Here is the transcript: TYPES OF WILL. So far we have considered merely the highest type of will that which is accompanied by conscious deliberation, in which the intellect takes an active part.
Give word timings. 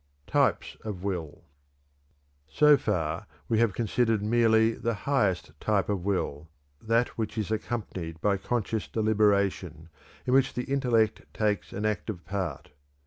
TYPES 0.25 0.77
OF 0.83 1.03
WILL. 1.03 1.43
So 2.47 2.75
far 2.75 3.27
we 3.47 3.59
have 3.59 3.75
considered 3.75 4.23
merely 4.23 4.71
the 4.71 4.95
highest 5.05 5.51
type 5.59 5.89
of 5.89 6.03
will 6.03 6.49
that 6.81 7.09
which 7.19 7.37
is 7.37 7.51
accompanied 7.51 8.19
by 8.19 8.37
conscious 8.37 8.87
deliberation, 8.87 9.89
in 10.25 10.33
which 10.33 10.55
the 10.55 10.63
intellect 10.63 11.31
takes 11.35 11.71
an 11.71 11.85
active 11.85 12.25
part. 12.25 12.71